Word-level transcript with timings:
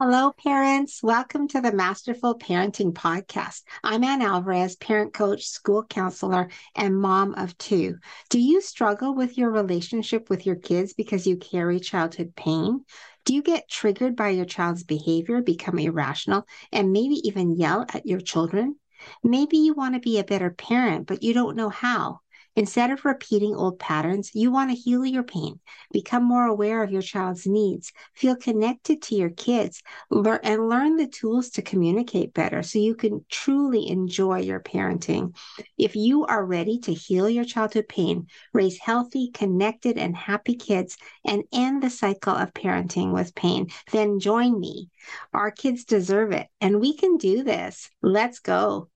Hello, 0.00 0.30
parents. 0.30 1.02
Welcome 1.02 1.48
to 1.48 1.60
the 1.60 1.72
Masterful 1.72 2.38
Parenting 2.38 2.92
Podcast. 2.92 3.62
I'm 3.82 4.04
Ann 4.04 4.22
Alvarez, 4.22 4.76
parent 4.76 5.12
coach, 5.12 5.48
school 5.48 5.82
counselor, 5.82 6.50
and 6.76 7.00
mom 7.00 7.34
of 7.34 7.58
two. 7.58 7.96
Do 8.28 8.38
you 8.38 8.60
struggle 8.60 9.12
with 9.12 9.36
your 9.36 9.50
relationship 9.50 10.30
with 10.30 10.46
your 10.46 10.54
kids 10.54 10.92
because 10.92 11.26
you 11.26 11.36
carry 11.36 11.80
childhood 11.80 12.36
pain? 12.36 12.84
Do 13.24 13.34
you 13.34 13.42
get 13.42 13.68
triggered 13.68 14.14
by 14.14 14.28
your 14.28 14.44
child's 14.44 14.84
behavior, 14.84 15.42
become 15.42 15.80
irrational, 15.80 16.46
and 16.70 16.92
maybe 16.92 17.16
even 17.24 17.56
yell 17.56 17.84
at 17.92 18.06
your 18.06 18.20
children? 18.20 18.76
Maybe 19.24 19.58
you 19.58 19.74
want 19.74 19.96
to 19.96 20.00
be 20.00 20.20
a 20.20 20.24
better 20.24 20.50
parent, 20.50 21.08
but 21.08 21.24
you 21.24 21.34
don't 21.34 21.56
know 21.56 21.70
how. 21.70 22.20
Instead 22.56 22.90
of 22.90 23.04
repeating 23.04 23.54
old 23.54 23.78
patterns, 23.78 24.30
you 24.34 24.50
want 24.50 24.70
to 24.70 24.76
heal 24.76 25.06
your 25.06 25.22
pain, 25.22 25.60
become 25.92 26.24
more 26.24 26.46
aware 26.46 26.82
of 26.82 26.90
your 26.90 27.02
child's 27.02 27.46
needs, 27.46 27.92
feel 28.14 28.34
connected 28.34 29.00
to 29.00 29.14
your 29.14 29.30
kids, 29.30 29.82
learn, 30.10 30.40
and 30.42 30.68
learn 30.68 30.96
the 30.96 31.06
tools 31.06 31.50
to 31.50 31.62
communicate 31.62 32.34
better 32.34 32.62
so 32.62 32.78
you 32.78 32.94
can 32.94 33.24
truly 33.30 33.88
enjoy 33.88 34.40
your 34.40 34.60
parenting. 34.60 35.34
If 35.76 35.94
you 35.94 36.24
are 36.26 36.44
ready 36.44 36.78
to 36.80 36.92
heal 36.92 37.28
your 37.28 37.44
childhood 37.44 37.88
pain, 37.88 38.26
raise 38.52 38.78
healthy, 38.78 39.30
connected, 39.30 39.98
and 39.98 40.16
happy 40.16 40.56
kids, 40.56 40.96
and 41.24 41.44
end 41.52 41.82
the 41.82 41.90
cycle 41.90 42.34
of 42.34 42.54
parenting 42.54 43.12
with 43.12 43.34
pain, 43.34 43.68
then 43.92 44.18
join 44.18 44.58
me. 44.58 44.88
Our 45.32 45.50
kids 45.50 45.84
deserve 45.84 46.32
it, 46.32 46.48
and 46.60 46.80
we 46.80 46.94
can 46.94 47.16
do 47.16 47.44
this. 47.44 47.88
Let's 48.02 48.40
go. 48.40 48.88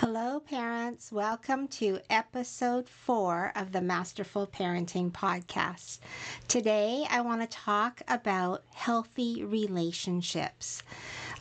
Hello, 0.00 0.40
parents. 0.40 1.12
Welcome 1.12 1.68
to 1.68 1.98
episode 2.08 2.88
four 2.88 3.52
of 3.54 3.72
the 3.72 3.82
Masterful 3.82 4.46
Parenting 4.46 5.10
Podcast. 5.10 5.98
Today, 6.48 7.04
I 7.10 7.20
want 7.20 7.42
to 7.42 7.46
talk 7.46 8.00
about 8.08 8.62
healthy 8.72 9.44
relationships. 9.44 10.82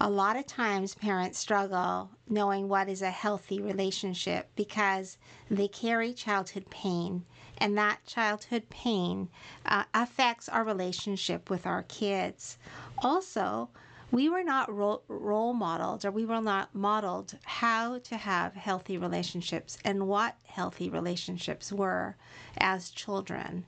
A 0.02 0.10
lot 0.10 0.36
of 0.36 0.46
times, 0.46 0.94
parents 0.94 1.40
struggle 1.40 2.10
knowing 2.28 2.68
what 2.68 2.90
is 2.90 3.02
a 3.02 3.10
healthy 3.12 3.62
relationship 3.62 4.50
because 4.58 5.18
they 5.50 5.70
carry 5.70 6.12
childhood 6.12 6.70
pain, 6.70 7.24
and 7.60 7.78
that 7.78 8.06
childhood 8.06 8.70
pain 8.70 9.30
uh, 9.66 9.86
affects 9.94 10.50
our 10.50 10.66
relationship 10.66 11.50
with 11.50 11.66
our 11.66 11.84
kids. 11.84 12.58
Also, 13.02 13.70
we 14.12 14.28
were 14.30 14.44
not 14.44 14.74
role, 14.74 15.04
role 15.08 15.54
modeled 15.54 16.04
or 16.06 16.12
we 16.12 16.26
were 16.26 16.42
not 16.42 16.74
modeled 16.74 17.38
how 17.44 18.00
to 18.00 18.18
have 18.18 18.54
healthy 18.56 18.98
relationships 18.98 19.78
and 19.86 20.08
what 20.08 20.36
healthy 20.46 20.90
relationships 20.90 21.72
were 21.72 22.16
as 22.58 22.90
children. 22.90 23.66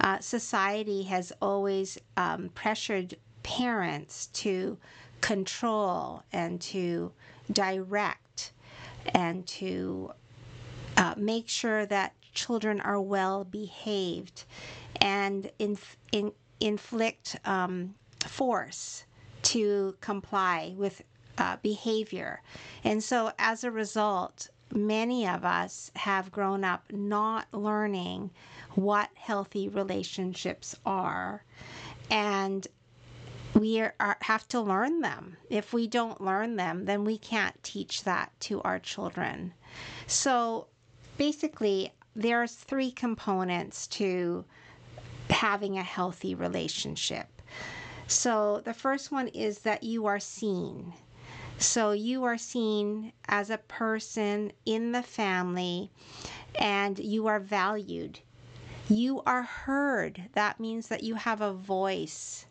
Uh, 0.00 0.18
society 0.20 1.02
has 1.02 1.32
always 1.42 1.98
um, 2.16 2.48
pressured 2.54 3.16
parents 3.42 4.26
to 4.28 4.78
control 5.20 6.22
and 6.32 6.60
to 6.60 7.12
direct 7.52 8.52
and 9.14 9.46
to 9.46 10.12
uh, 10.96 11.14
make 11.16 11.48
sure 11.48 11.86
that 11.86 12.14
children 12.34 12.80
are 12.80 13.00
well 13.00 13.44
behaved 13.44 14.44
and 15.00 15.50
in, 15.58 15.76
in, 16.12 16.32
inflict 16.60 17.36
um, 17.44 17.94
force 18.20 19.04
to 19.52 19.94
comply 20.00 20.74
with 20.78 21.02
uh, 21.36 21.56
behavior. 21.62 22.40
And 22.84 23.04
so 23.04 23.32
as 23.38 23.64
a 23.64 23.70
result, 23.70 24.48
many 24.72 25.28
of 25.28 25.44
us 25.44 25.90
have 25.94 26.32
grown 26.32 26.64
up 26.64 26.90
not 26.90 27.46
learning 27.52 28.30
what 28.70 29.10
healthy 29.14 29.68
relationships 29.68 30.74
are. 30.86 31.44
And 32.10 32.66
we 33.54 33.80
are, 33.80 33.94
are, 34.00 34.16
have 34.22 34.48
to 34.48 34.60
learn 34.60 35.02
them. 35.02 35.36
If 35.50 35.74
we 35.74 35.86
don't 35.86 36.22
learn 36.22 36.56
them, 36.56 36.86
then 36.86 37.04
we 37.04 37.18
can't 37.18 37.62
teach 37.62 38.04
that 38.04 38.32
to 38.40 38.62
our 38.62 38.78
children. 38.78 39.52
So 40.06 40.68
basically, 41.18 41.92
there's 42.16 42.54
three 42.54 42.90
components 42.90 43.86
to 43.88 44.46
having 45.28 45.76
a 45.76 45.82
healthy 45.82 46.34
relationship. 46.34 47.26
So 48.12 48.60
the 48.62 48.74
first 48.74 49.10
one 49.10 49.28
is 49.28 49.60
that 49.60 49.82
you 49.82 50.04
are 50.04 50.20
seen. 50.20 50.92
So 51.56 51.92
you 51.92 52.24
are 52.24 52.36
seen 52.36 53.14
as 53.26 53.48
a 53.48 53.56
person 53.56 54.52
in 54.66 54.92
the 54.92 55.02
family 55.02 55.90
and 56.60 56.98
you 56.98 57.26
are 57.26 57.40
valued. 57.40 58.18
You 58.88 59.22
are 59.24 59.42
heard. 59.42 60.28
That 60.34 60.60
means 60.60 60.88
that 60.88 61.02
you 61.02 61.14
have 61.14 61.40
a 61.40 61.54
voice 61.54 62.44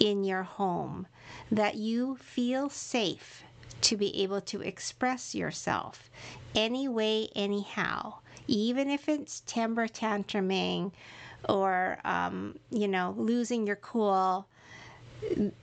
in 0.00 0.24
your 0.24 0.42
home, 0.42 1.06
that 1.50 1.76
you 1.76 2.16
feel 2.16 2.68
safe 2.68 3.44
to 3.82 3.96
be 3.96 4.20
able 4.22 4.40
to 4.40 4.62
express 4.62 5.32
yourself 5.32 6.10
any 6.56 6.88
way, 6.88 7.28
anyhow, 7.36 8.14
even 8.48 8.90
if 8.90 9.08
it's 9.08 9.44
temper 9.46 9.86
tantruming 9.86 10.90
or, 11.48 11.98
um, 12.04 12.58
you 12.70 12.88
know, 12.88 13.14
losing 13.16 13.64
your 13.64 13.76
cool 13.76 14.48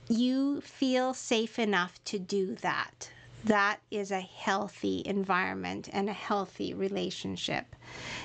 you 0.08 0.62
feel 0.62 1.14
safe 1.14 1.60
enough 1.60 2.04
to 2.06 2.20
do 2.20 2.56
that. 2.56 3.10
That 3.44 3.80
is 3.90 4.12
a 4.12 4.22
healthy 4.22 5.02
environment 5.06 5.90
and 5.92 6.10
a 6.10 6.14
healthy 6.14 6.74
relationship. 6.76 7.76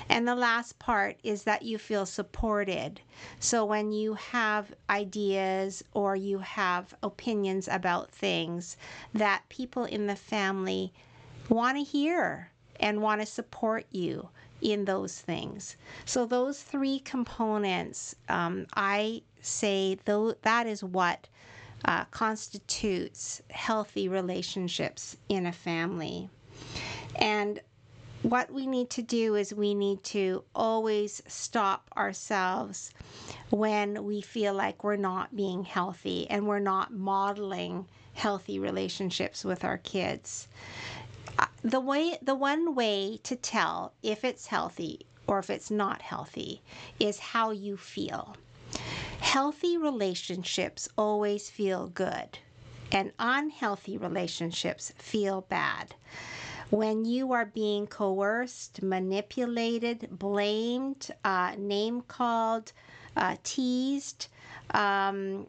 And 0.09 0.27
the 0.27 0.35
last 0.35 0.77
part 0.77 1.17
is 1.23 1.43
that 1.43 1.63
you 1.63 1.79
feel 1.79 2.05
supported. 2.05 3.01
So 3.39 3.65
when 3.65 3.91
you 3.91 4.13
have 4.13 4.73
ideas 4.89 5.83
or 5.93 6.15
you 6.15 6.39
have 6.39 6.93
opinions 7.01 7.67
about 7.67 8.11
things, 8.11 8.77
that 9.13 9.41
people 9.49 9.85
in 9.85 10.05
the 10.05 10.15
family 10.15 10.93
want 11.49 11.77
to 11.77 11.83
hear 11.83 12.51
and 12.79 13.01
want 13.01 13.21
to 13.21 13.25
support 13.25 13.85
you 13.91 14.29
in 14.61 14.85
those 14.85 15.19
things. 15.19 15.77
So 16.05 16.25
those 16.25 16.61
three 16.61 16.99
components, 16.99 18.15
um, 18.29 18.67
I 18.75 19.21
say 19.41 19.97
though 20.05 20.33
that 20.41 20.67
is 20.67 20.83
what 20.83 21.27
uh, 21.85 22.05
constitutes 22.05 23.41
healthy 23.49 24.09
relationships 24.09 25.17
in 25.29 25.45
a 25.45 25.51
family. 25.51 26.29
And 27.15 27.59
what 28.23 28.51
we 28.51 28.65
need 28.65 28.89
to 28.91 29.01
do 29.01 29.35
is 29.35 29.53
we 29.53 29.73
need 29.73 30.03
to 30.03 30.43
always 30.55 31.21
stop 31.27 31.89
ourselves 31.95 32.91
when 33.51 34.03
we 34.03 34.21
feel 34.21 34.53
like 34.53 34.83
we're 34.83 34.95
not 34.95 35.35
being 35.35 35.63
healthy 35.63 36.27
and 36.29 36.47
we're 36.47 36.59
not 36.59 36.91
modeling 36.91 37.85
healthy 38.13 38.57
relationships 38.57 39.45
with 39.45 39.63
our 39.63 39.77
kids. 39.77 40.47
The 41.67 41.81
way 41.81 42.17
the 42.21 42.33
one 42.33 42.75
way 42.75 43.19
to 43.23 43.35
tell 43.35 43.91
if 44.01 44.23
it's 44.23 44.47
healthy 44.47 45.05
or 45.27 45.39
if 45.39 45.49
it's 45.49 45.69
not 45.69 46.01
healthy 46.01 46.61
is 46.97 47.19
how 47.19 47.51
you 47.51 47.75
feel. 47.75 48.37
Healthy 49.19 49.77
relationships 49.77 50.87
always 50.97 51.49
feel 51.49 51.87
good, 51.87 52.39
and 52.89 53.11
unhealthy 53.19 53.97
relationships 53.97 54.93
feel 54.97 55.41
bad. 55.41 55.93
When 56.69 57.03
you 57.03 57.33
are 57.33 57.45
being 57.45 57.85
coerced, 57.85 58.81
manipulated, 58.81 60.07
blamed, 60.09 61.11
uh, 61.25 61.55
name 61.57 61.99
called, 62.07 62.71
uh, 63.17 63.35
teased 63.43 64.27
um, 64.71 65.47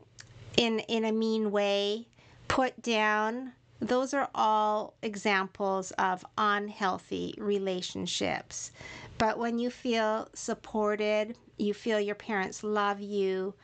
in, 0.57 0.81
in 0.81 1.05
a 1.05 1.13
mean 1.13 1.53
way, 1.53 2.09
put 2.49 2.83
down, 2.83 3.53
those 3.81 4.13
are 4.15 4.29
all 4.35 4.95
examples 5.03 5.93
of 5.93 6.25
unhealthy 6.37 7.35
relationships. 7.39 8.73
But 9.19 9.37
when 9.37 9.59
you 9.59 9.69
feel 9.69 10.29
supported, 10.33 11.37
you 11.57 11.75
feel 11.75 11.99
your 11.99 12.15
parents 12.15 12.63
love 12.63 13.01
you, 13.01 13.55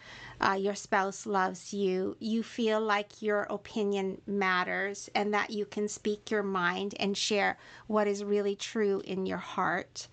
uh, 0.40 0.54
your 0.58 0.74
spouse 0.74 1.26
loves 1.26 1.72
you, 1.72 2.16
you 2.18 2.42
feel 2.42 2.80
like 2.80 3.22
your 3.22 3.42
opinion 3.42 4.20
matters 4.26 5.08
and 5.14 5.32
that 5.32 5.50
you 5.50 5.64
can 5.64 5.86
speak 5.86 6.28
your 6.28 6.42
mind 6.42 6.96
and 6.98 7.16
share 7.16 7.56
what 7.86 8.08
is 8.08 8.24
really 8.24 8.56
true 8.56 9.00
in 9.04 9.26
your 9.26 9.38
heart. 9.38 10.08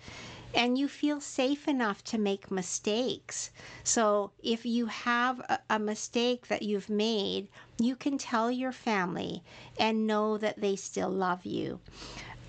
And 0.54 0.78
you 0.78 0.88
feel 0.88 1.20
safe 1.22 1.68
enough 1.68 2.04
to 2.06 2.18
make 2.20 2.52
mistakes. 2.52 3.50
So, 3.84 4.32
if 4.44 4.66
you 4.66 4.88
have 4.88 5.40
a, 5.40 5.60
a 5.70 5.80
mistake 5.80 6.50
that 6.50 6.62
you've 6.62 6.90
made, 6.90 7.48
you 7.80 7.96
can 7.96 8.18
tell 8.18 8.52
your 8.52 8.74
family 8.74 9.44
and 9.80 10.06
know 10.06 10.38
that 10.38 10.60
they 10.60 10.76
still 10.76 11.10
love 11.10 11.46
you 11.46 11.80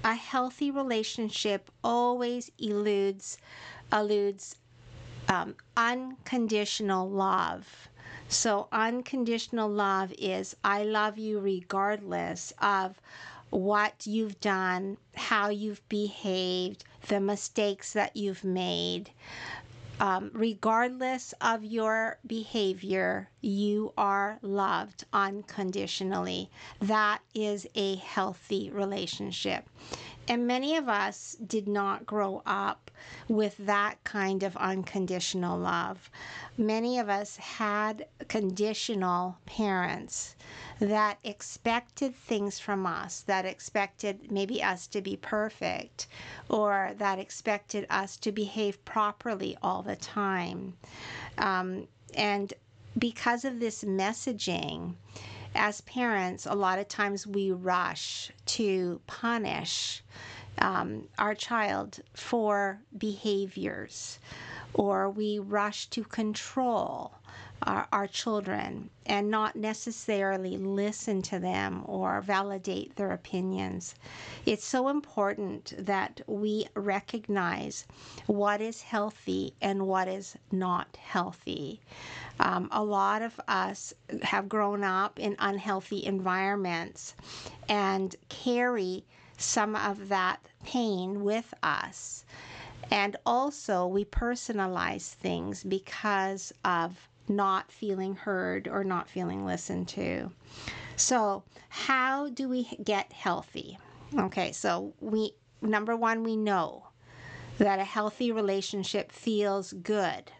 a 0.04 0.14
healthy 0.14 0.70
relationship 0.70 1.70
always 1.84 2.50
eludes 2.58 3.38
eludes 3.92 4.56
um, 5.28 5.54
unconditional 5.76 7.08
love. 7.08 7.88
So, 8.28 8.68
unconditional 8.72 9.68
love 9.68 10.12
is 10.18 10.56
I 10.64 10.82
love 10.84 11.18
you 11.18 11.38
regardless 11.38 12.52
of 12.60 13.00
what 13.50 14.06
you've 14.06 14.40
done, 14.40 14.96
how 15.14 15.50
you've 15.50 15.86
behaved, 15.88 16.84
the 17.08 17.20
mistakes 17.20 17.92
that 17.92 18.16
you've 18.16 18.42
made. 18.44 19.10
Um, 20.00 20.30
regardless 20.34 21.32
of 21.40 21.64
your 21.64 22.18
behavior, 22.26 23.28
you 23.40 23.92
are 23.96 24.38
loved 24.42 25.04
unconditionally. 25.12 26.50
That 26.80 27.20
is 27.34 27.66
a 27.74 27.96
healthy 27.96 28.70
relationship. 28.70 29.68
And 30.32 30.46
many 30.46 30.76
of 30.76 30.88
us 30.88 31.36
did 31.46 31.68
not 31.68 32.06
grow 32.06 32.40
up 32.46 32.90
with 33.28 33.54
that 33.58 34.02
kind 34.02 34.42
of 34.42 34.56
unconditional 34.56 35.58
love. 35.58 36.08
Many 36.56 36.98
of 36.98 37.10
us 37.10 37.36
had 37.36 38.06
conditional 38.28 39.36
parents 39.44 40.34
that 40.80 41.18
expected 41.22 42.16
things 42.16 42.58
from 42.58 42.86
us, 42.86 43.20
that 43.26 43.44
expected 43.44 44.32
maybe 44.32 44.62
us 44.62 44.86
to 44.86 45.02
be 45.02 45.18
perfect, 45.18 46.06
or 46.48 46.92
that 46.96 47.18
expected 47.18 47.86
us 47.90 48.16
to 48.16 48.32
behave 48.32 48.82
properly 48.86 49.58
all 49.62 49.82
the 49.82 49.96
time. 49.96 50.78
Um, 51.36 51.88
and 52.14 52.54
because 52.98 53.44
of 53.44 53.60
this 53.60 53.84
messaging, 53.84 54.94
as 55.54 55.80
parents, 55.82 56.46
a 56.46 56.54
lot 56.54 56.78
of 56.78 56.88
times 56.88 57.26
we 57.26 57.50
rush 57.50 58.30
to 58.46 59.00
punish 59.06 60.02
um, 60.58 61.08
our 61.18 61.34
child 61.34 62.00
for 62.14 62.80
behaviors, 62.96 64.18
or 64.74 65.10
we 65.10 65.38
rush 65.38 65.86
to 65.88 66.04
control 66.04 67.12
our, 67.66 67.86
our 67.92 68.06
children 68.06 68.90
and 69.06 69.30
not 69.30 69.56
necessarily 69.56 70.56
listen 70.56 71.22
to 71.22 71.38
them 71.38 71.82
or 71.86 72.20
validate 72.20 72.96
their 72.96 73.10
opinions. 73.12 73.94
It's 74.46 74.64
so 74.64 74.88
important 74.88 75.74
that 75.78 76.20
we 76.26 76.66
recognize 76.74 77.86
what 78.26 78.60
is 78.60 78.82
healthy 78.82 79.54
and 79.60 79.86
what 79.86 80.08
is 80.08 80.36
not 80.50 80.96
healthy. 80.96 81.80
Um, 82.40 82.68
a 82.72 82.82
lot 82.82 83.22
of 83.22 83.40
us 83.48 83.94
have 84.22 84.48
grown 84.48 84.84
up 84.84 85.18
in 85.18 85.36
unhealthy 85.38 86.04
environments 86.04 87.14
and 87.68 88.14
carry 88.28 89.04
some 89.38 89.74
of 89.76 90.08
that 90.08 90.40
pain 90.64 91.24
with 91.24 91.52
us. 91.62 92.24
And 92.90 93.16
also, 93.24 93.86
we 93.86 94.04
personalize 94.04 95.08
things 95.14 95.64
because 95.64 96.52
of 96.64 97.08
not 97.28 97.70
feeling 97.70 98.14
heard 98.14 98.68
or 98.68 98.84
not 98.84 99.08
feeling 99.08 99.44
listened 99.44 99.88
to. 99.88 100.30
So, 100.96 101.44
how 101.68 102.28
do 102.28 102.48
we 102.48 102.64
get 102.84 103.12
healthy? 103.12 103.78
Okay, 104.18 104.52
so 104.52 104.92
we 105.00 105.34
number 105.60 105.96
one, 105.96 106.22
we 106.22 106.36
know 106.36 106.88
that 107.58 107.78
a 107.78 107.84
healthy 107.84 108.32
relationship 108.32 109.12
feels 109.12 109.72
good. 109.72 110.32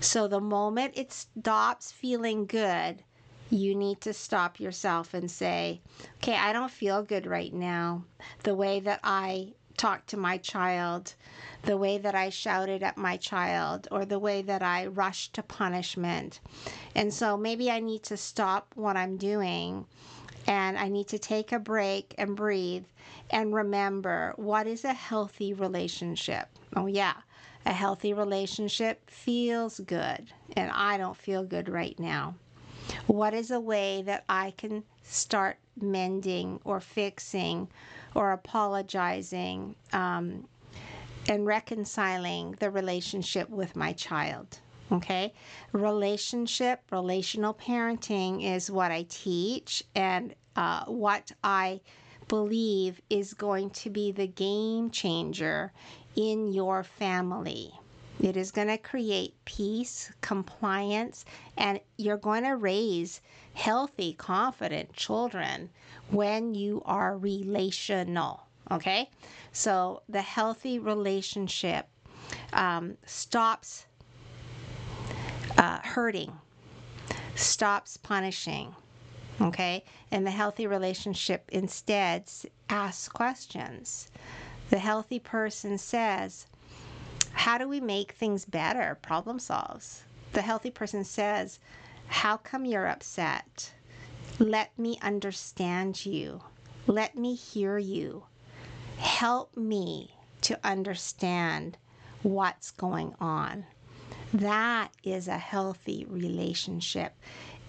So, 0.00 0.28
the 0.28 0.40
moment 0.40 0.94
it 0.96 1.12
stops 1.12 1.92
feeling 1.92 2.46
good, 2.46 3.02
you 3.50 3.74
need 3.74 4.00
to 4.02 4.12
stop 4.12 4.58
yourself 4.58 5.14
and 5.14 5.30
say, 5.30 5.80
okay, 6.16 6.34
I 6.34 6.52
don't 6.52 6.70
feel 6.70 7.02
good 7.02 7.26
right 7.26 7.52
now. 7.52 8.04
The 8.42 8.54
way 8.54 8.80
that 8.80 9.00
I 9.04 9.54
talked 9.76 10.08
to 10.10 10.16
my 10.16 10.38
child, 10.38 11.14
the 11.62 11.76
way 11.76 11.98
that 11.98 12.14
I 12.14 12.30
shouted 12.30 12.82
at 12.82 12.96
my 12.96 13.16
child, 13.16 13.88
or 13.90 14.04
the 14.04 14.18
way 14.18 14.42
that 14.42 14.62
I 14.62 14.86
rushed 14.86 15.34
to 15.34 15.42
punishment. 15.42 16.40
And 16.94 17.12
so 17.12 17.36
maybe 17.36 17.70
I 17.70 17.80
need 17.80 18.02
to 18.04 18.16
stop 18.16 18.72
what 18.74 18.96
I'm 18.96 19.16
doing 19.16 19.86
and 20.46 20.78
I 20.78 20.88
need 20.88 21.08
to 21.08 21.18
take 21.18 21.52
a 21.52 21.58
break 21.58 22.14
and 22.18 22.36
breathe 22.36 22.84
and 23.30 23.52
remember 23.52 24.32
what 24.36 24.66
is 24.66 24.84
a 24.84 24.92
healthy 24.92 25.52
relationship. 25.52 26.48
Oh, 26.76 26.86
yeah. 26.86 27.14
A 27.64 27.72
healthy 27.72 28.12
relationship 28.12 29.10
feels 29.10 29.80
good, 29.80 30.32
and 30.56 30.70
I 30.70 30.98
don't 30.98 31.16
feel 31.16 31.42
good 31.42 31.68
right 31.68 31.98
now. 31.98 32.36
What 33.08 33.34
is 33.34 33.50
a 33.50 33.58
way 33.58 34.02
that 34.02 34.24
I 34.28 34.52
can 34.56 34.84
start 35.02 35.56
mending 35.80 36.60
or 36.64 36.78
fixing 36.78 37.68
or 38.16 38.32
apologizing 38.32 39.74
um, 39.92 40.48
and 41.28 41.46
reconciling 41.46 42.56
the 42.58 42.70
relationship 42.70 43.48
with 43.50 43.76
my 43.76 43.92
child? 43.92 44.58
Okay, 44.90 45.34
relationship, 45.72 46.80
relational 46.92 47.52
parenting 47.52 48.44
is 48.44 48.70
what 48.70 48.92
I 48.92 49.04
teach 49.08 49.82
and 49.96 50.34
uh, 50.54 50.84
what 50.84 51.32
I 51.42 51.80
believe 52.28 53.00
is 53.10 53.34
going 53.34 53.70
to 53.70 53.90
be 53.90 54.12
the 54.12 54.28
game 54.28 54.90
changer 54.90 55.72
in 56.14 56.52
your 56.52 56.84
family. 56.84 57.72
It 58.20 58.36
is 58.36 58.50
going 58.50 58.68
to 58.68 58.78
create 58.78 59.34
peace, 59.44 60.10
compliance, 60.22 61.24
and 61.56 61.80
you're 61.98 62.16
going 62.16 62.44
to 62.44 62.56
raise 62.56 63.20
healthy, 63.54 64.14
confident 64.14 64.92
children 64.94 65.70
when 66.10 66.54
you 66.54 66.82
are 66.86 67.18
relational. 67.18 68.46
Okay? 68.70 69.10
So 69.52 70.02
the 70.08 70.22
healthy 70.22 70.78
relationship 70.78 71.88
um, 72.52 72.96
stops 73.04 73.86
uh, 75.58 75.80
hurting, 75.82 76.32
stops 77.34 77.96
punishing. 77.98 78.74
Okay? 79.40 79.84
And 80.10 80.26
the 80.26 80.30
healthy 80.30 80.66
relationship 80.66 81.48
instead 81.52 82.24
asks 82.70 83.08
questions. 83.08 84.10
The 84.70 84.78
healthy 84.78 85.18
person 85.18 85.78
says, 85.78 86.46
how 87.36 87.58
do 87.58 87.68
we 87.68 87.80
make 87.80 88.12
things 88.12 88.46
better? 88.46 88.96
Problem 89.02 89.38
solves. 89.38 90.02
The 90.32 90.40
healthy 90.40 90.70
person 90.70 91.04
says, 91.04 91.60
How 92.06 92.38
come 92.38 92.64
you're 92.64 92.86
upset? 92.86 93.72
Let 94.38 94.76
me 94.78 94.98
understand 95.02 96.06
you. 96.06 96.40
Let 96.86 97.14
me 97.14 97.34
hear 97.34 97.76
you. 97.76 98.24
Help 98.96 99.54
me 99.54 100.14
to 100.40 100.58
understand 100.64 101.76
what's 102.22 102.70
going 102.70 103.14
on. 103.20 103.66
That 104.32 104.88
is 105.04 105.28
a 105.28 105.36
healthy 105.36 106.06
relationship. 106.08 107.14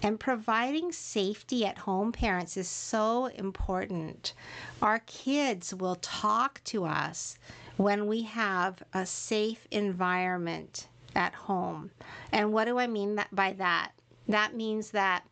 And 0.02 0.18
providing 0.18 0.92
safety 0.92 1.66
at 1.66 1.76
home, 1.76 2.10
parents, 2.10 2.56
is 2.56 2.68
so 2.68 3.26
important. 3.26 4.32
Our 4.80 5.00
kids 5.00 5.74
will 5.74 5.96
talk 5.96 6.62
to 6.64 6.86
us 6.86 7.36
when 7.78 8.06
we 8.08 8.22
have 8.22 8.82
a 8.92 9.06
safe 9.06 9.66
environment 9.70 10.88
at 11.14 11.32
home. 11.32 11.90
And 12.32 12.52
what 12.52 12.66
do 12.66 12.78
I 12.78 12.88
mean 12.88 13.14
that, 13.14 13.34
by 13.34 13.52
that? 13.54 13.92
That 14.26 14.54
means 14.54 14.90
that 14.90 15.24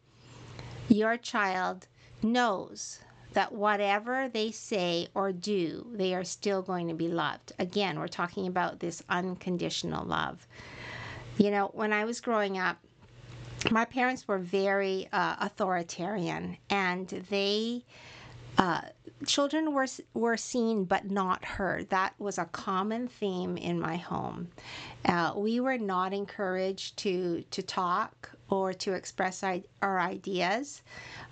your 0.88 1.16
child 1.16 1.88
knows 2.22 3.00
that 3.32 3.52
whatever 3.52 4.30
they 4.32 4.50
say 4.52 5.08
or 5.14 5.32
do, 5.32 5.86
they 5.92 6.14
are 6.14 6.24
still 6.24 6.62
going 6.62 6.88
to 6.88 6.94
be 6.94 7.08
loved. 7.08 7.52
Again, 7.58 7.98
we're 7.98 8.08
talking 8.08 8.46
about 8.46 8.80
this 8.80 9.02
unconditional 9.10 10.06
love. 10.06 10.46
You 11.36 11.50
know, 11.50 11.70
when 11.74 11.92
I 11.92 12.04
was 12.04 12.20
growing 12.20 12.58
up, 12.58 12.78
my 13.70 13.84
parents 13.84 14.26
were 14.28 14.38
very 14.38 15.08
uh, 15.12 15.36
authoritarian 15.40 16.56
and 16.70 17.08
they 17.28 17.84
uh, 18.58 18.80
children 19.26 19.72
were 19.72 19.86
were 20.14 20.36
seen 20.36 20.84
but 20.84 21.10
not 21.10 21.44
heard. 21.44 21.90
That 21.90 22.14
was 22.18 22.38
a 22.38 22.46
common 22.46 23.08
theme 23.08 23.56
in 23.56 23.80
my 23.80 23.96
home. 23.96 24.48
Uh, 25.04 25.32
we 25.36 25.60
were 25.60 25.78
not 25.78 26.12
encouraged 26.12 26.96
to 26.98 27.44
to 27.50 27.62
talk 27.62 28.30
or 28.48 28.72
to 28.72 28.92
express 28.92 29.42
our 29.82 30.00
ideas. 30.00 30.82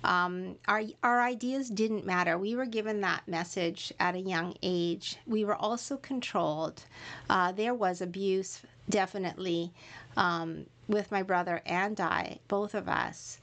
Um, 0.03 0.57
our 0.67 0.83
our 1.03 1.23
ideas 1.23 1.71
didn't 1.71 2.05
matter. 2.05 2.37
We 2.37 2.57
were 2.57 2.67
given 2.67 3.01
that 3.03 3.27
message 3.27 3.93
at 4.01 4.15
a 4.15 4.21
young 4.21 4.55
age. 4.63 5.17
We 5.27 5.45
were 5.45 5.55
also 5.55 5.97
controlled. 5.97 6.83
Uh, 7.31 7.53
there 7.53 7.75
was 7.75 8.01
abuse, 8.01 8.61
definitely, 8.91 9.73
um, 10.17 10.67
with 10.89 11.11
my 11.11 11.23
brother 11.23 11.63
and 11.65 11.99
I, 12.01 12.39
both 12.49 12.75
of 12.75 12.89
us, 12.89 13.39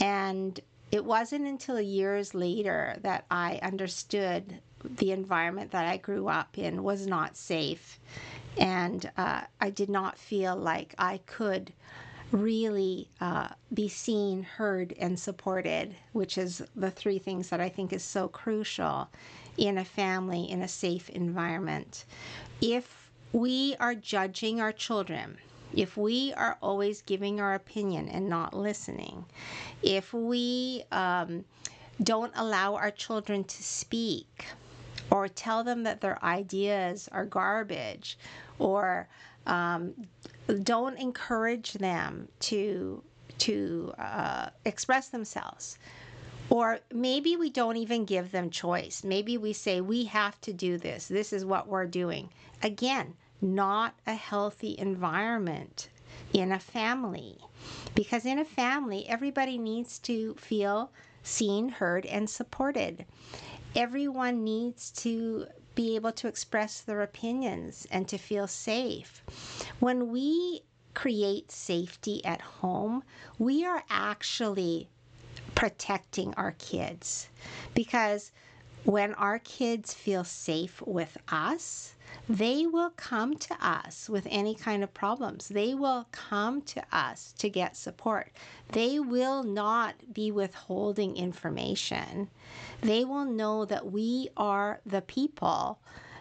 and 0.00 0.58
it 0.90 1.04
wasn't 1.04 1.46
until 1.46 1.80
years 1.80 2.34
later 2.34 2.96
that 3.02 3.24
I 3.30 3.60
understood 3.62 4.60
the 4.84 5.12
environment 5.12 5.70
that 5.72 5.86
I 5.86 5.98
grew 5.98 6.28
up 6.28 6.58
in 6.58 6.82
was 6.82 7.06
not 7.06 7.36
safe. 7.36 8.00
And 8.58 9.10
uh, 9.16 9.42
I 9.60 9.70
did 9.70 9.88
not 9.88 10.18
feel 10.18 10.56
like 10.56 10.94
I 10.98 11.20
could 11.26 11.72
really 12.32 13.08
uh, 13.20 13.48
be 13.72 13.88
seen, 13.88 14.42
heard, 14.42 14.94
and 14.98 15.18
supported, 15.18 15.94
which 16.12 16.38
is 16.38 16.62
the 16.74 16.90
three 16.90 17.18
things 17.18 17.48
that 17.50 17.60
I 17.60 17.68
think 17.68 17.92
is 17.92 18.04
so 18.04 18.28
crucial 18.28 19.08
in 19.56 19.78
a 19.78 19.84
family, 19.84 20.50
in 20.50 20.62
a 20.62 20.68
safe 20.68 21.08
environment. 21.10 22.04
If 22.60 23.10
we 23.32 23.76
are 23.78 23.94
judging 23.94 24.60
our 24.60 24.72
children, 24.72 25.38
if 25.74 25.96
we 25.96 26.32
are 26.34 26.58
always 26.62 27.02
giving 27.02 27.40
our 27.40 27.54
opinion 27.54 28.08
and 28.08 28.28
not 28.28 28.54
listening, 28.54 29.24
if 29.82 30.12
we 30.12 30.84
um, 30.92 31.44
don't 32.02 32.32
allow 32.36 32.74
our 32.74 32.90
children 32.90 33.44
to 33.44 33.62
speak, 33.62 34.46
or 35.10 35.28
tell 35.28 35.64
them 35.64 35.82
that 35.82 36.00
their 36.00 36.22
ideas 36.24 37.08
are 37.12 37.24
garbage 37.24 38.18
or 38.58 39.08
um, 39.46 39.92
don't 40.62 40.98
encourage 40.98 41.72
them 41.74 42.28
to 42.40 43.02
to 43.38 43.92
uh, 43.98 44.50
express 44.64 45.08
themselves 45.08 45.78
or 46.50 46.80
maybe 46.92 47.36
we 47.36 47.48
don't 47.48 47.76
even 47.76 48.04
give 48.04 48.32
them 48.32 48.50
choice. 48.50 49.04
Maybe 49.04 49.38
we 49.38 49.52
say 49.52 49.80
we 49.80 50.04
have 50.06 50.40
to 50.40 50.52
do 50.52 50.78
this. 50.78 51.06
This 51.06 51.32
is 51.32 51.44
what 51.44 51.68
we're 51.68 51.86
doing. 51.86 52.28
Again 52.62 53.14
not 53.40 53.94
a 54.06 54.14
healthy 54.14 54.76
environment 54.78 55.88
in 56.32 56.52
a 56.52 56.58
family. 56.58 57.38
Because 57.94 58.24
in 58.24 58.38
a 58.38 58.44
family 58.44 59.08
everybody 59.08 59.58
needs 59.58 59.98
to 60.00 60.34
feel 60.34 60.90
seen 61.22 61.68
heard 61.68 62.06
and 62.06 62.28
supported. 62.28 63.04
Everyone 63.74 64.42
needs 64.44 64.90
to 64.90 65.46
be 65.74 65.94
able 65.94 66.12
to 66.12 66.28
express 66.28 66.80
their 66.80 67.02
opinions 67.02 67.86
and 67.90 68.08
to 68.08 68.18
feel 68.18 68.46
safe. 68.46 69.22
When 69.78 70.10
we 70.10 70.62
create 70.94 71.52
safety 71.52 72.24
at 72.24 72.40
home, 72.40 73.04
we 73.38 73.64
are 73.64 73.84
actually 73.88 74.88
protecting 75.54 76.34
our 76.34 76.52
kids. 76.52 77.28
Because 77.74 78.32
when 78.84 79.14
our 79.14 79.38
kids 79.38 79.94
feel 79.94 80.24
safe 80.24 80.82
with 80.82 81.16
us, 81.28 81.94
they 82.28 82.66
will 82.66 82.90
come 82.90 83.36
to 83.36 83.56
us 83.60 84.08
with 84.08 84.26
any 84.30 84.54
kind 84.54 84.84
of 84.84 84.94
problems. 84.94 85.48
They 85.48 85.74
will 85.74 86.06
come 86.12 86.62
to 86.62 86.82
us 86.92 87.34
to 87.38 87.48
get 87.48 87.76
support. 87.76 88.32
They 88.68 89.00
will 89.00 89.42
not 89.42 89.94
be 90.12 90.30
withholding 90.30 91.16
information. 91.16 92.28
They 92.80 93.04
will 93.04 93.24
know 93.24 93.64
that 93.64 93.90
we 93.90 94.28
are 94.36 94.80
the 94.86 95.02
people 95.02 95.78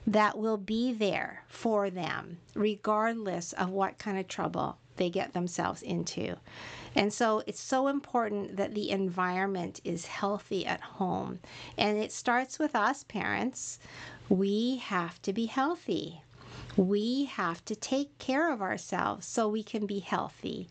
that 0.08 0.38
will 0.38 0.58
be 0.58 0.94
there 0.94 1.44
for 1.48 1.90
them, 1.90 2.40
regardless 2.56 3.54
of 3.54 3.70
what 3.70 4.00
kind 4.00 4.18
of 4.18 4.28
trouble 4.28 4.78
they 4.98 5.10
get 5.10 5.34
themselves 5.34 5.82
into. 5.82 6.36
And 6.96 7.14
so 7.14 7.44
it's 7.48 7.62
so 7.62 7.88
important 7.88 8.58
that 8.58 8.74
the 8.74 8.90
environment 8.90 9.80
is 9.84 10.06
healthy 10.06 10.66
at 10.66 10.82
home. 10.82 11.40
And 11.78 11.98
it 11.98 12.12
starts 12.12 12.60
with 12.60 12.76
us 12.76 13.04
parents. 13.04 13.80
We 14.30 14.78
have 14.78 15.20
to 15.24 15.34
be 15.34 15.48
healthy. 15.48 16.22
We 16.78 17.26
have 17.26 17.66
to 17.66 17.76
take 17.76 18.18
care 18.20 18.54
of 18.54 18.62
ourselves 18.62 19.26
so 19.26 19.48
we 19.48 19.64
can 19.64 19.88
be 19.88 20.00
healthy. 20.00 20.70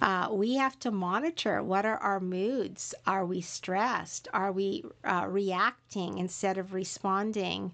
Uh, 0.00 0.28
we 0.30 0.54
have 0.54 0.78
to 0.80 0.90
monitor 0.90 1.62
what 1.62 1.84
are 1.84 1.98
our 1.98 2.18
moods. 2.18 2.94
Are 3.06 3.26
we 3.26 3.42
stressed? 3.42 4.26
Are 4.32 4.50
we 4.52 4.84
uh, 5.04 5.26
reacting 5.28 6.18
instead 6.18 6.56
of 6.56 6.72
responding? 6.72 7.72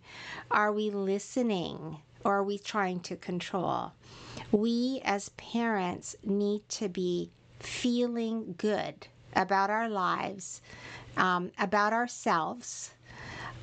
Are 0.51 0.73
we 0.73 0.91
listening 0.91 1.99
or 2.25 2.39
are 2.39 2.45
we 2.45 2.59
trying 2.59 3.01
to 3.01 3.17
control? 3.17 3.93
We 4.51 5.01
as 5.05 5.29
parents 5.31 6.17
need 6.25 6.69
to 6.71 6.89
be 6.89 7.31
feeling 7.61 8.57
good 8.59 9.07
about 9.35 9.71
our 9.71 9.89
lives, 9.89 10.61
um, 11.17 11.53
about 11.59 11.93
ourselves, 11.93 12.91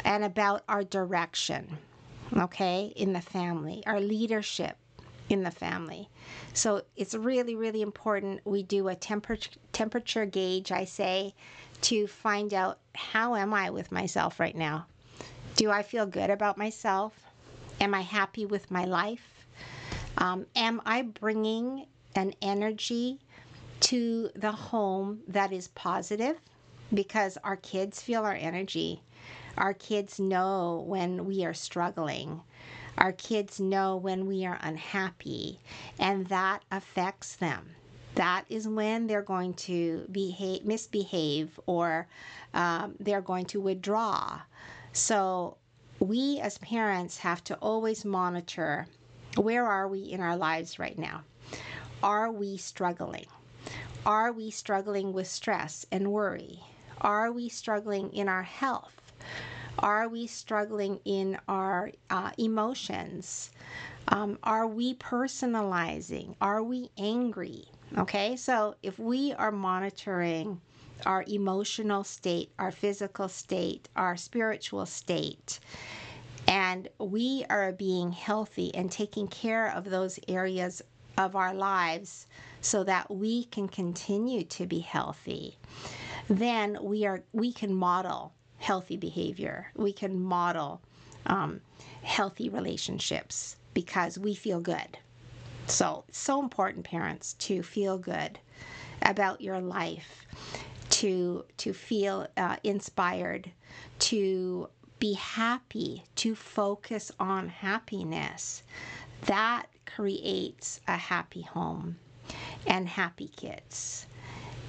and 0.08 0.24
about 0.24 0.64
our 0.70 0.86
direction, 0.86 1.78
okay, 2.36 2.94
in 2.96 3.12
the 3.12 3.20
family, 3.20 3.84
our 3.86 4.00
leadership 4.00 4.78
in 5.28 5.44
the 5.44 5.52
family. 5.52 6.08
So 6.54 6.84
it's 6.96 7.14
really, 7.14 7.58
really 7.58 7.82
important 7.82 8.40
we 8.46 8.64
do 8.64 8.88
a 8.88 8.96
temperature 8.96 9.52
temperature 9.74 10.26
gauge, 10.26 10.72
I 10.72 10.86
say, 10.86 11.36
to 11.82 12.08
find 12.08 12.54
out 12.54 12.80
how 12.96 13.36
am 13.36 13.54
I 13.54 13.70
with 13.70 13.92
myself 13.92 14.40
right 14.40 14.56
now? 14.56 14.86
Do 15.58 15.72
I 15.72 15.84
feel 15.84 16.06
good 16.06 16.30
about 16.30 16.58
myself? 16.58 17.14
Am 17.82 17.94
I 17.94 18.02
happy 18.02 18.46
with 18.46 18.72
my 18.72 18.86
life? 18.86 19.46
Um, 20.18 20.46
am 20.56 20.82
I 20.86 21.02
bringing 21.02 21.86
an 22.16 22.34
energy 22.42 23.20
to 23.82 24.30
the 24.36 24.54
home 24.54 25.20
that 25.28 25.52
is 25.52 25.68
positive? 25.68 26.38
Because 26.94 27.38
our 27.44 27.58
kids 27.58 28.02
feel 28.02 28.24
our 28.24 28.34
energy. 28.34 29.02
Our 29.58 29.74
kids 29.74 30.20
know 30.20 30.84
when 30.88 31.26
we 31.26 31.44
are 31.46 31.54
struggling. 31.54 32.42
Our 32.98 33.12
kids 33.12 33.60
know 33.60 33.96
when 33.96 34.26
we 34.26 34.46
are 34.46 34.60
unhappy, 34.62 35.60
and 36.00 36.28
that 36.28 36.64
affects 36.72 37.36
them. 37.36 37.70
That 38.16 38.46
is 38.50 38.68
when 38.68 39.08
they're 39.08 39.22
going 39.22 39.54
to 39.56 40.08
behave, 40.12 40.66
misbehave 40.66 41.60
or 41.68 42.08
um, 42.54 42.96
they're 43.00 43.22
going 43.22 43.46
to 43.48 43.62
withdraw. 43.62 44.42
So, 44.94 45.58
we 46.00 46.40
as 46.40 46.58
parents 46.60 47.18
have 47.20 47.44
to 47.46 47.56
always 47.56 48.06
monitor 48.06 48.88
where 49.36 49.68
are 49.68 49.88
we 49.88 50.00
in 50.00 50.20
our 50.20 50.36
lives 50.36 50.80
right 50.80 50.98
now? 50.98 51.22
Are 52.02 52.32
we 52.32 52.58
struggling? 52.58 53.28
Are 54.06 54.32
we 54.32 54.50
struggling 54.52 55.14
with 55.14 55.28
stress 55.28 55.86
and 55.92 56.12
worry? 56.12 56.60
Are 57.02 57.32
we 57.32 57.50
struggling 57.50 58.12
in 58.14 58.28
our 58.30 58.44
health? 58.44 59.07
Are 59.80 60.10
we 60.10 60.26
struggling 60.26 61.00
in 61.06 61.38
our 61.48 61.92
uh, 62.10 62.32
emotions? 62.38 63.52
Um, 64.08 64.40
are 64.44 64.66
we 64.66 64.96
personalizing? 64.96 66.36
Are 66.42 66.64
we 66.64 66.90
angry? 66.98 67.66
Okay, 67.98 68.36
so 68.36 68.76
if 68.82 68.98
we 68.98 69.34
are 69.34 69.52
monitoring 69.52 70.60
our 71.06 71.24
emotional 71.28 72.04
state, 72.04 72.52
our 72.58 72.72
physical 72.72 73.30
state, 73.30 73.88
our 73.96 74.18
spiritual 74.18 74.86
state, 74.86 75.60
and 76.48 76.88
we 77.00 77.46
are 77.50 77.72
being 77.72 78.12
healthy 78.12 78.74
and 78.74 78.92
taking 78.92 79.28
care 79.28 79.72
of 79.74 79.84
those 79.86 80.20
areas 80.28 80.82
of 81.18 81.36
our 81.36 81.54
lives 81.54 82.28
so 82.62 82.84
that 82.84 83.10
we 83.10 83.44
can 83.46 83.68
continue 83.68 84.44
to 84.44 84.66
be 84.66 84.80
healthy, 84.80 85.58
then 86.30 86.78
we 86.82 87.06
are 87.06 87.24
we 87.32 87.52
can 87.52 87.74
model 87.74 88.34
healthy 88.58 88.98
behavior. 88.98 89.72
We 89.76 89.94
can 89.94 90.20
model 90.22 90.82
um, 91.26 91.62
healthy 92.04 92.50
relationships 92.50 93.58
because 93.74 94.18
we 94.18 94.34
feel 94.34 94.60
good. 94.60 94.98
So, 95.68 96.06
so 96.12 96.42
important, 96.42 96.86
parents, 96.86 97.34
to 97.40 97.62
feel 97.62 97.98
good 97.98 98.40
about 99.02 99.42
your 99.42 99.60
life, 99.60 100.26
to 100.90 101.46
to 101.58 101.74
feel 101.74 102.28
uh, 102.38 102.56
inspired, 102.64 103.52
to 104.00 104.70
be 105.00 105.14
happy, 105.14 106.04
to 106.16 106.36
focus 106.36 107.12
on 107.20 107.50
happiness. 107.50 108.64
That 109.26 109.68
creates 109.86 110.80
a 110.88 110.96
happy 110.98 111.42
home 111.42 111.98
and 112.66 112.88
happy 112.88 113.30
kids. 113.36 114.08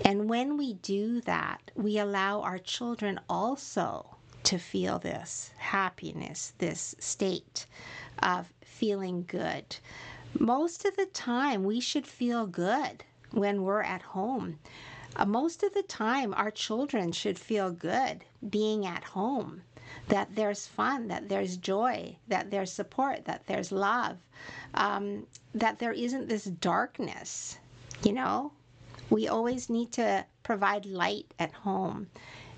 And 0.04 0.28
when 0.28 0.56
we 0.56 0.74
do 0.74 1.20
that, 1.22 1.70
we 1.74 1.98
allow 1.98 2.40
our 2.40 2.58
children 2.58 3.20
also 3.28 4.16
to 4.44 4.58
feel 4.58 4.98
this 4.98 5.50
happiness, 5.58 6.54
this 6.58 6.94
state 6.98 7.66
of 8.20 8.52
feeling 8.62 9.24
good. 9.26 9.76
Most 10.38 10.84
of 10.84 10.96
the 10.96 11.06
time, 11.06 11.64
we 11.64 11.80
should 11.80 12.06
feel 12.06 12.46
good 12.46 13.04
when 13.32 13.62
we're 13.62 13.82
at 13.82 14.02
home. 14.02 14.58
Uh, 15.16 15.26
most 15.26 15.62
of 15.62 15.74
the 15.74 15.82
time, 15.82 16.32
our 16.34 16.50
children 16.50 17.12
should 17.12 17.38
feel 17.38 17.70
good 17.70 18.24
being 18.48 18.86
at 18.86 19.02
home. 19.02 19.62
That 20.08 20.34
there's 20.36 20.66
fun, 20.66 21.08
that 21.08 21.28
there's 21.28 21.56
joy, 21.56 22.16
that 22.28 22.50
there's 22.50 22.72
support, 22.72 23.24
that 23.24 23.46
there's 23.46 23.72
love, 23.72 24.18
um, 24.74 25.26
that 25.54 25.78
there 25.78 25.92
isn't 25.92 26.28
this 26.28 26.44
darkness, 26.44 27.58
you 28.04 28.12
know, 28.12 28.52
we 29.10 29.28
always 29.28 29.70
need 29.70 29.92
to 29.92 30.24
provide 30.42 30.86
light 30.86 31.32
at 31.38 31.52
home 31.52 32.08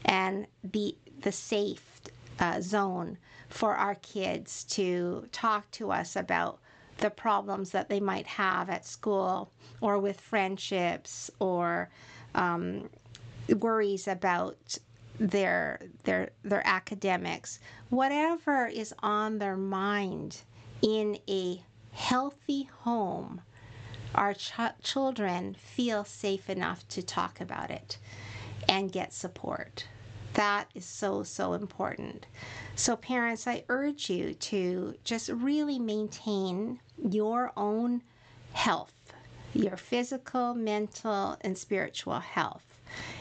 and 0.04 0.46
be 0.70 0.96
the 1.20 1.32
safe 1.32 2.00
uh, 2.38 2.60
zone 2.60 3.18
for 3.48 3.74
our 3.74 3.94
kids 3.96 4.64
to 4.64 5.26
talk 5.32 5.70
to 5.72 5.90
us 5.90 6.16
about 6.16 6.58
the 6.98 7.10
problems 7.10 7.70
that 7.70 7.88
they 7.88 8.00
might 8.00 8.26
have 8.26 8.68
at 8.70 8.86
school 8.86 9.50
or 9.80 9.98
with 9.98 10.20
friendships 10.20 11.30
or 11.38 11.88
um, 12.34 12.88
worries 13.48 14.06
about 14.06 14.78
their 15.18 15.80
their 16.04 16.30
their 16.42 16.66
academics. 16.66 17.60
Whatever 17.90 18.66
is 18.66 18.94
on 19.02 19.38
their 19.38 19.56
mind 19.56 20.38
in 20.82 21.18
a 21.28 21.62
healthy 21.92 22.64
home 22.82 23.40
our 24.14 24.34
ch- 24.34 24.52
children 24.82 25.54
feel 25.54 26.04
safe 26.04 26.50
enough 26.50 26.86
to 26.88 27.02
talk 27.02 27.40
about 27.40 27.70
it 27.70 27.98
and 28.68 28.92
get 28.92 29.12
support. 29.12 29.86
That 30.34 30.68
is 30.74 30.86
so, 30.86 31.22
so 31.22 31.54
important. 31.54 32.26
So, 32.76 32.96
parents, 32.96 33.46
I 33.46 33.64
urge 33.68 34.08
you 34.08 34.34
to 34.34 34.94
just 35.04 35.28
really 35.28 35.78
maintain 35.78 36.80
your 37.08 37.52
own 37.56 38.02
health, 38.52 39.12
your 39.54 39.76
physical, 39.76 40.54
mental, 40.54 41.36
and 41.40 41.58
spiritual 41.58 42.20
health. 42.20 42.64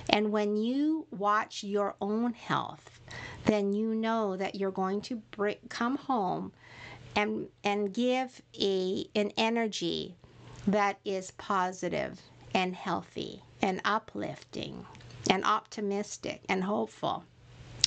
And 0.09 0.31
when 0.31 0.55
you 0.57 1.07
watch 1.11 1.63
your 1.63 1.95
own 2.01 2.33
health 2.33 2.99
then 3.45 3.73
you 3.73 3.95
know 3.95 4.35
that 4.37 4.55
you're 4.55 4.71
going 4.71 5.01
to 5.01 5.15
bring, 5.31 5.57
come 5.69 5.97
home 5.97 6.51
and 7.15 7.47
and 7.63 7.93
give 7.93 8.41
a 8.59 9.05
an 9.15 9.31
energy 9.37 10.15
that 10.67 10.99
is 11.05 11.31
positive 11.31 12.19
and 12.53 12.75
healthy 12.75 13.41
and 13.61 13.81
uplifting 13.85 14.85
and 15.29 15.43
optimistic 15.45 16.41
and 16.49 16.63
hopeful. 16.63 17.23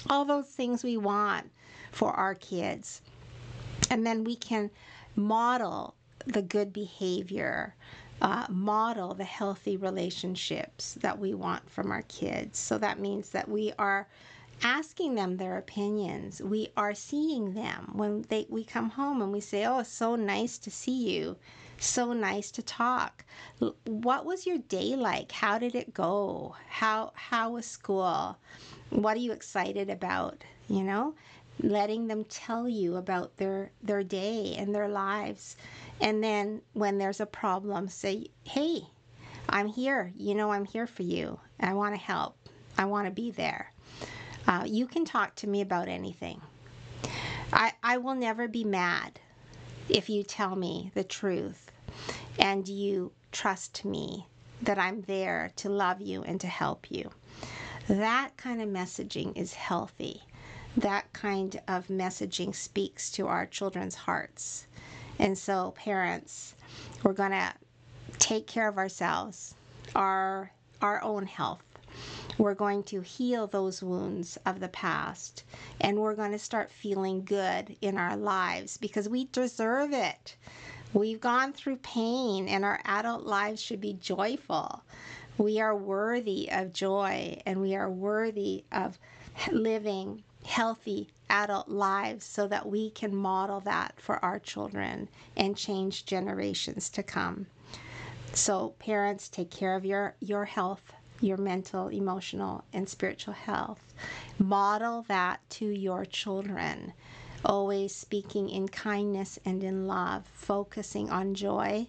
All 0.08 0.24
those 0.24 0.46
things 0.46 0.82
we 0.82 0.96
want 0.96 1.50
for 1.90 2.12
our 2.12 2.34
kids. 2.34 3.02
And 3.90 4.06
then 4.06 4.24
we 4.24 4.36
can 4.36 4.70
model 5.16 5.94
the 6.26 6.42
good 6.42 6.72
behavior, 6.72 7.74
uh, 8.20 8.46
model 8.48 9.14
the 9.14 9.24
healthy 9.24 9.76
relationships 9.76 10.94
that 10.94 11.18
we 11.18 11.34
want 11.34 11.68
from 11.70 11.90
our 11.90 12.02
kids. 12.02 12.58
So 12.58 12.78
that 12.78 12.98
means 12.98 13.30
that 13.30 13.48
we 13.48 13.72
are 13.78 14.08
asking 14.62 15.14
them 15.14 15.36
their 15.36 15.58
opinions. 15.58 16.40
We 16.40 16.68
are 16.76 16.94
seeing 16.94 17.54
them 17.54 17.90
when 17.94 18.22
they 18.28 18.46
we 18.48 18.64
come 18.64 18.90
home 18.90 19.20
and 19.20 19.32
we 19.32 19.40
say, 19.40 19.64
"Oh, 19.64 19.80
it's 19.80 19.90
so 19.90 20.14
nice 20.14 20.58
to 20.58 20.70
see 20.70 21.10
you." 21.18 21.36
So 21.82 22.12
nice 22.12 22.52
to 22.52 22.62
talk. 22.62 23.24
What 23.86 24.24
was 24.24 24.46
your 24.46 24.58
day 24.58 24.94
like? 24.94 25.32
How 25.32 25.58
did 25.58 25.74
it 25.74 25.92
go? 25.92 26.54
How 26.68 27.10
how 27.16 27.50
was 27.50 27.66
school? 27.66 28.38
What 28.90 29.16
are 29.16 29.20
you 29.20 29.32
excited 29.32 29.90
about? 29.90 30.44
You 30.68 30.84
know, 30.84 31.14
letting 31.58 32.06
them 32.06 32.24
tell 32.26 32.68
you 32.68 32.94
about 32.96 33.36
their 33.36 33.72
their 33.82 34.04
day 34.04 34.54
and 34.56 34.72
their 34.72 34.88
lives. 34.88 35.56
And 36.00 36.22
then 36.22 36.62
when 36.72 36.98
there's 36.98 37.20
a 37.20 37.26
problem, 37.26 37.88
say, 37.88 38.28
"Hey, 38.44 38.82
I'm 39.48 39.66
here. 39.66 40.12
You 40.16 40.36
know, 40.36 40.52
I'm 40.52 40.64
here 40.64 40.86
for 40.86 41.02
you. 41.02 41.40
I 41.58 41.74
want 41.74 41.96
to 41.96 42.00
help. 42.00 42.36
I 42.78 42.84
want 42.84 43.08
to 43.08 43.12
be 43.12 43.32
there." 43.32 43.72
Uh, 44.46 44.62
you 44.66 44.86
can 44.86 45.04
talk 45.04 45.34
to 45.34 45.48
me 45.48 45.60
about 45.60 45.88
anything. 45.88 46.40
I, 47.52 47.72
I 47.82 47.96
will 47.96 48.14
never 48.14 48.46
be 48.46 48.62
mad 48.62 49.18
if 49.88 50.08
you 50.08 50.22
tell 50.22 50.54
me 50.54 50.92
the 50.94 51.04
truth 51.04 51.71
and 52.38 52.68
you 52.68 53.12
trust 53.30 53.84
me 53.84 54.26
that 54.62 54.78
I'm 54.78 55.02
there 55.02 55.52
to 55.56 55.68
love 55.68 56.00
you 56.00 56.22
and 56.22 56.40
to 56.40 56.46
help 56.46 56.90
you. 56.90 57.10
That 57.88 58.36
kind 58.36 58.62
of 58.62 58.68
messaging 58.68 59.36
is 59.36 59.54
healthy. 59.54 60.22
That 60.76 61.12
kind 61.12 61.60
of 61.68 61.88
messaging 61.88 62.54
speaks 62.54 63.10
to 63.12 63.26
our 63.26 63.44
children's 63.46 63.94
hearts. 63.94 64.66
And 65.18 65.36
so, 65.36 65.72
parents, 65.72 66.54
we're 67.02 67.12
going 67.12 67.32
to 67.32 67.52
take 68.18 68.46
care 68.46 68.68
of 68.68 68.78
ourselves, 68.78 69.54
our, 69.94 70.52
our 70.80 71.02
own 71.02 71.26
health. 71.26 71.62
We're 72.38 72.54
going 72.54 72.84
to 72.84 73.02
heal 73.02 73.46
those 73.46 73.82
wounds 73.82 74.38
of 74.46 74.60
the 74.60 74.68
past 74.68 75.44
and 75.80 75.98
we're 75.98 76.14
going 76.14 76.32
to 76.32 76.38
start 76.38 76.70
feeling 76.70 77.24
good 77.24 77.76
in 77.82 77.98
our 77.98 78.16
lives 78.16 78.78
because 78.78 79.08
we 79.08 79.26
deserve 79.26 79.92
it. 79.92 80.36
We've 80.94 81.20
gone 81.20 81.52
through 81.52 81.76
pain 81.76 82.48
and 82.48 82.64
our 82.64 82.80
adult 82.84 83.24
lives 83.24 83.62
should 83.62 83.80
be 83.80 83.94
joyful. 83.94 84.82
We 85.38 85.60
are 85.60 85.74
worthy 85.74 86.50
of 86.50 86.72
joy 86.72 87.40
and 87.46 87.60
we 87.60 87.74
are 87.74 87.90
worthy 87.90 88.64
of 88.70 88.98
living 89.50 90.22
healthy 90.44 91.08
adult 91.30 91.68
lives 91.68 92.26
so 92.26 92.46
that 92.48 92.68
we 92.68 92.90
can 92.90 93.14
model 93.14 93.60
that 93.60 93.94
for 93.98 94.22
our 94.24 94.38
children 94.38 95.08
and 95.36 95.56
change 95.56 96.04
generations 96.04 96.90
to 96.90 97.02
come. 97.02 97.46
So 98.34 98.74
parents 98.78 99.28
take 99.28 99.50
care 99.50 99.74
of 99.74 99.84
your 99.84 100.14
your 100.20 100.44
health 100.44 100.92
your 101.22 101.36
mental, 101.36 101.88
emotional, 101.88 102.64
and 102.72 102.88
spiritual 102.88 103.34
health. 103.34 103.94
Model 104.38 105.04
that 105.08 105.38
to 105.50 105.66
your 105.66 106.04
children. 106.04 106.92
Always 107.44 107.94
speaking 107.94 108.50
in 108.50 108.68
kindness 108.68 109.38
and 109.44 109.62
in 109.62 109.86
love, 109.86 110.26
focusing 110.26 111.10
on 111.10 111.34
joy, 111.34 111.86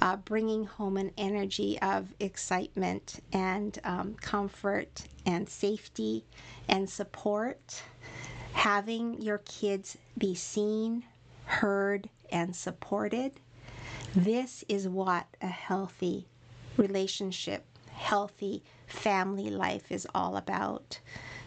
uh, 0.00 0.16
bringing 0.16 0.64
home 0.64 0.96
an 0.96 1.10
energy 1.18 1.78
of 1.80 2.08
excitement 2.20 3.20
and 3.32 3.78
um, 3.84 4.14
comfort 4.20 5.02
and 5.24 5.48
safety 5.48 6.24
and 6.68 6.88
support. 6.88 7.82
Having 8.52 9.22
your 9.22 9.38
kids 9.38 9.98
be 10.16 10.34
seen, 10.34 11.04
heard, 11.44 12.08
and 12.30 12.54
supported. 12.54 13.32
This 14.14 14.64
is 14.68 14.88
what 14.88 15.26
a 15.40 15.46
healthy 15.46 16.26
relationship 16.76 17.64
healthy 17.96 18.62
family 18.86 19.50
life 19.50 19.90
is 19.90 20.06
all 20.14 20.36
about. 20.36 21.00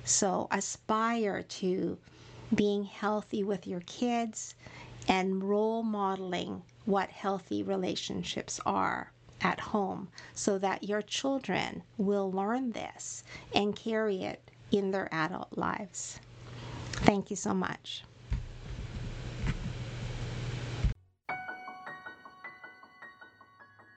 So 0.03 0.47
aspire 0.51 1.43
to 1.43 1.97
being 2.53 2.83
healthy 2.83 3.43
with 3.43 3.67
your 3.67 3.81
kids 3.81 4.55
and 5.07 5.43
role 5.43 5.83
modeling 5.83 6.61
what 6.85 7.09
healthy 7.09 7.63
relationships 7.63 8.59
are 8.65 9.11
at 9.41 9.59
home 9.59 10.09
so 10.33 10.57
that 10.57 10.83
your 10.83 11.01
children 11.01 11.83
will 11.97 12.31
learn 12.31 12.71
this 12.71 13.23
and 13.53 13.75
carry 13.75 14.23
it 14.23 14.51
in 14.71 14.91
their 14.91 15.07
adult 15.13 15.57
lives. 15.57 16.19
Thank 16.91 17.29
you 17.29 17.35
so 17.35 17.53
much. 17.53 18.03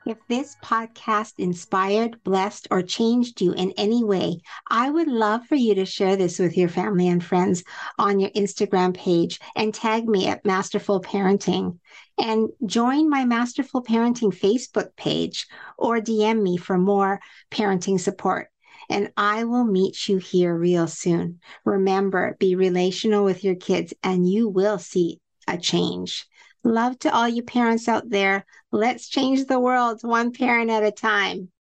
If 0.04 0.18
this 0.28 0.56
podcast 0.64 1.34
inspired, 1.38 2.24
blessed, 2.24 2.66
or 2.72 2.82
changed 2.82 3.40
you 3.40 3.52
in 3.52 3.70
any 3.76 4.02
way, 4.02 4.40
I 4.68 4.90
would 4.90 5.06
love 5.06 5.46
for 5.46 5.54
you 5.54 5.76
to 5.76 5.84
share 5.84 6.16
this 6.16 6.40
with 6.40 6.56
your 6.56 6.68
family 6.68 7.06
and 7.06 7.22
friends 7.22 7.62
on 8.00 8.18
your 8.18 8.30
Instagram 8.30 8.94
page 8.94 9.38
and 9.54 9.72
tag 9.72 10.08
me 10.08 10.26
at 10.26 10.44
Masterful 10.44 11.02
Parenting. 11.02 11.78
And 12.18 12.48
join 12.66 13.08
my 13.08 13.24
Masterful 13.24 13.84
Parenting 13.84 14.36
Facebook 14.36 14.96
page 14.96 15.46
or 15.78 16.00
DM 16.00 16.42
me 16.42 16.56
for 16.56 16.76
more 16.76 17.20
parenting 17.52 18.00
support. 18.00 18.48
And 18.90 19.12
I 19.16 19.44
will 19.44 19.64
meet 19.64 20.08
you 20.08 20.16
here 20.18 20.52
real 20.52 20.88
soon. 20.88 21.38
Remember, 21.64 22.36
be 22.40 22.56
relational 22.56 23.24
with 23.24 23.44
your 23.44 23.54
kids 23.54 23.94
and 24.02 24.28
you 24.28 24.48
will 24.48 24.78
see 24.78 25.20
a 25.46 25.56
change. 25.56 26.26
Love 26.64 26.98
to 26.98 27.14
all 27.14 27.29
you 27.29 27.44
parents 27.44 27.88
out 27.88 28.11
there. 28.11 28.44
Let's 28.72 29.09
change 29.09 29.46
the 29.46 29.61
world 29.61 30.01
one 30.03 30.33
parent 30.33 30.70
at 30.70 30.83
a 30.83 30.90
time. 30.90 31.51